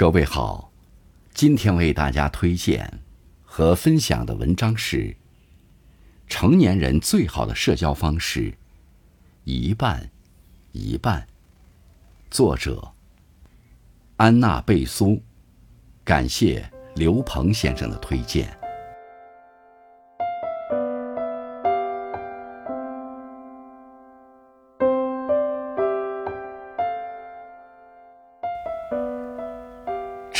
[0.00, 0.72] 各位好，
[1.34, 3.02] 今天为大家推荐
[3.42, 4.96] 和分享的文章是
[6.26, 8.54] 《成年人最好的社交方式：
[9.44, 10.10] 一半
[10.72, 11.20] 一半》，
[12.30, 12.92] 作者
[14.16, 15.22] 安娜贝苏，
[16.02, 18.59] 感谢刘鹏先生的推荐。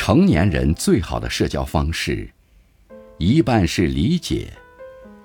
[0.03, 2.27] 成年人最好的社交方式，
[3.19, 4.51] 一半是理解，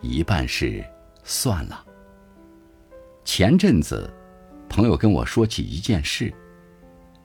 [0.01, 0.83] 一半是
[1.23, 1.85] 算了。
[3.23, 4.13] 前阵子，
[4.67, 6.31] 朋友跟我说起一件事，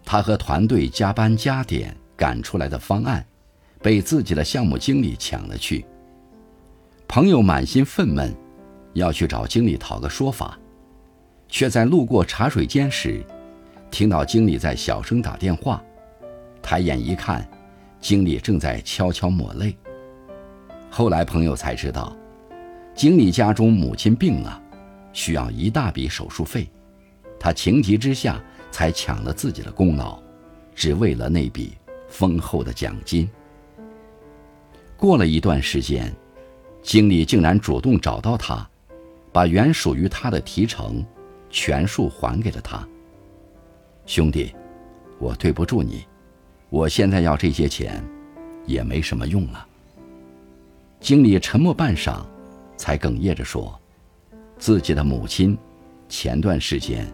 [0.05, 3.27] 他和团队加班加点赶出来的方案，
[3.83, 5.84] 被自己的项目经理抢了去。
[7.09, 8.33] 朋友满心愤懑，
[8.92, 10.56] 要去找经理讨个说法，
[11.48, 13.20] 却在路过茶水间时，
[13.91, 15.83] 听到经理在小声打电话。
[16.62, 17.48] 抬眼一看，
[18.00, 19.77] 经理正在悄悄抹泪。
[20.91, 22.17] 后来朋友才知道，
[22.94, 24.61] 经理家中母亲病了，
[25.12, 26.69] 需要一大笔手术费，
[27.39, 30.20] 他情急之下才抢了自己的功劳，
[30.75, 31.72] 只为了那笔
[32.08, 33.28] 丰厚的奖金。
[34.97, 36.14] 过了一段时间，
[36.83, 38.69] 经理竟然主动找到他，
[39.33, 41.05] 把原属于他的提成
[41.48, 42.86] 全数还给了他。
[44.06, 44.55] 兄弟，
[45.19, 46.05] 我对不住你。
[46.71, 48.03] 我现在要这些钱，
[48.65, 49.67] 也没什么用了。
[51.01, 52.21] 经理沉默半晌，
[52.77, 53.79] 才哽咽着说
[54.57, 55.59] ：“自己的母亲，
[56.09, 57.13] 前段时间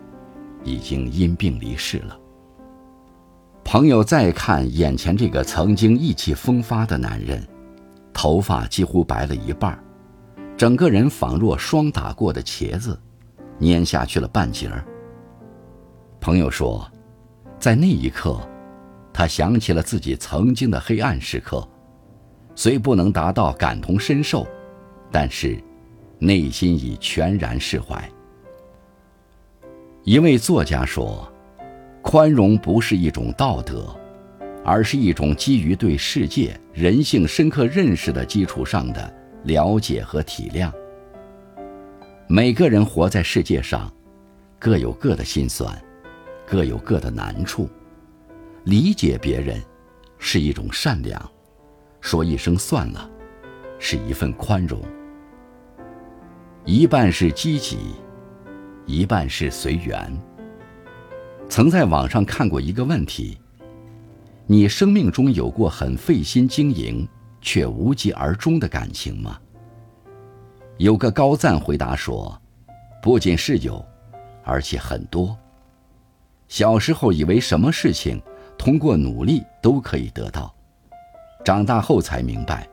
[0.62, 2.18] 已经因病离世了。”
[3.64, 7.42] 朋友再看眼前这个曾经意气风发的男人，
[8.12, 9.82] 头发几乎白了一半，
[10.56, 13.00] 整个人仿若霜打过的茄子，
[13.58, 14.84] 蔫下去了半截儿。
[16.20, 16.86] 朋友说，
[17.58, 18.38] 在那一刻。
[19.16, 21.66] 他想起了自己曾经的黑暗时刻，
[22.54, 24.46] 虽不能达到感同身受，
[25.10, 25.58] 但是
[26.18, 28.06] 内心已全然释怀。
[30.04, 31.26] 一位作家说
[32.04, 33.86] ：“宽容不是一种道德，
[34.62, 40.70] 而是一种基于对世界人性深刻认识的基础上的了解和体谅。”
[42.28, 43.90] 每个人活在世界上，
[44.58, 45.74] 各有各的心酸，
[46.46, 47.66] 各有各的难处。
[48.66, 49.62] 理解别人，
[50.18, 51.16] 是一种善良；
[52.00, 53.08] 说一声算了，
[53.78, 54.82] 是一份宽容。
[56.64, 57.94] 一半是积极，
[58.84, 60.20] 一半是随缘。
[61.48, 63.38] 曾在网上看过一个问题：
[64.48, 67.06] 你生命中有过很费心经营
[67.40, 69.38] 却无疾而终的感情吗？
[70.78, 72.36] 有个高赞回答说：
[73.00, 73.80] 不仅是有，
[74.42, 75.38] 而且很多。
[76.48, 78.20] 小时候以为什么事情。
[78.58, 80.54] 通过努力都可以得到，
[81.44, 82.68] 长大后才明白，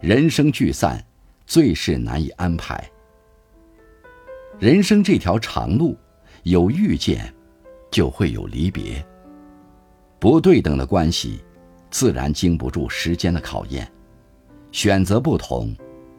[0.00, 1.04] 人生聚散
[1.46, 2.82] 最是难以安排。
[4.58, 5.96] 人生这条长路，
[6.44, 7.32] 有遇见，
[7.90, 9.04] 就会有离别。
[10.18, 11.42] 不对等的关系，
[11.90, 13.90] 自然经不住时间的考验。
[14.72, 15.74] 选择不同，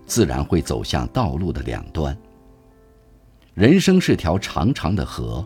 [0.06, 2.16] 自然会走向道路的两端。
[3.54, 5.46] 人生是条长长的河，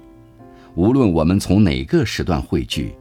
[0.76, 2.94] 无论我们从哪个时段汇聚。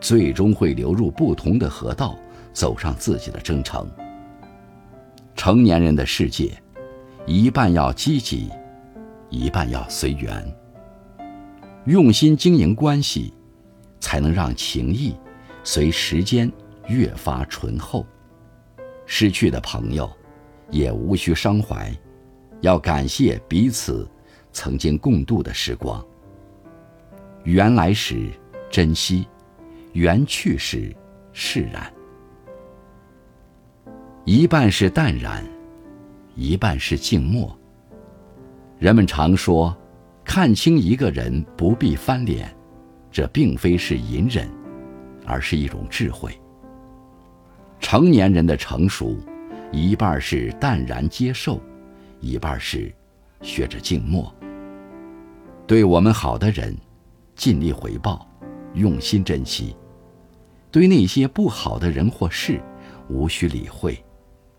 [0.00, 2.16] 最终会流入不同的河道，
[2.52, 3.88] 走上自己的征程。
[5.34, 6.52] 成年人的世界，
[7.26, 8.50] 一半要积极，
[9.30, 10.44] 一半要随缘。
[11.86, 13.32] 用心经营关系，
[14.00, 15.14] 才能让情谊
[15.64, 16.50] 随时间
[16.86, 18.04] 越发醇厚。
[19.06, 20.10] 失去的朋友，
[20.70, 21.90] 也无需伤怀，
[22.60, 24.06] 要感谢彼此
[24.52, 26.04] 曾经共度的时光。
[27.44, 28.28] 缘来时，
[28.70, 29.26] 珍惜。
[29.92, 30.94] 缘去时，
[31.32, 31.92] 释然。
[34.24, 35.42] 一半是淡然，
[36.34, 37.56] 一半是静默。
[38.78, 39.76] 人们常说，
[40.24, 42.54] 看清一个人不必翻脸，
[43.10, 44.46] 这并非是隐忍，
[45.24, 46.38] 而是一种智慧。
[47.80, 49.16] 成年人的成熟，
[49.72, 51.58] 一半是淡然接受，
[52.20, 52.94] 一半是
[53.40, 54.30] 学着静默。
[55.66, 56.76] 对我们好的人，
[57.34, 58.27] 尽力回报。
[58.74, 59.74] 用心珍惜，
[60.70, 62.60] 对那些不好的人或事，
[63.08, 64.02] 无需理会，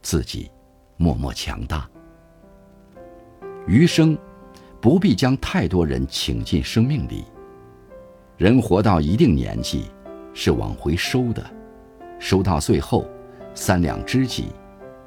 [0.02, 0.50] 自己
[0.98, 1.90] 默默强大。
[3.68, 4.18] 余生，
[4.82, 7.26] 不必将太多人请进生命里。
[8.38, 9.86] 人活到一定年纪，
[10.34, 11.46] 是往回收的，
[12.18, 13.06] 收到最后，
[13.54, 14.48] 三两知己，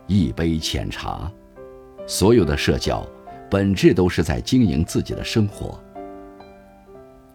[0.06, 1.30] 一杯浅茶。
[2.06, 3.06] 所有的社交，
[3.50, 5.78] 本质都是在经营自己的生活。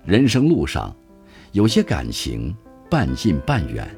[0.06, 0.96] 人生路上。
[1.54, 2.56] 有些感情
[2.90, 3.90] 半近半远，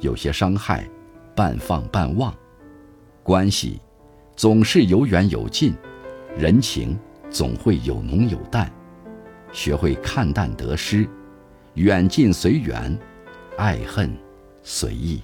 [0.00, 0.88] 有些伤害，
[1.34, 2.32] 半放半忘；
[3.22, 3.80] 关系
[4.36, 5.74] 总是有远有近，
[6.38, 6.98] 人情
[7.30, 8.70] 总会有浓有淡。
[9.50, 11.08] 学会看淡得失，
[11.74, 12.96] 远近随缘，
[13.56, 14.14] 爱恨
[14.62, 15.22] 随意。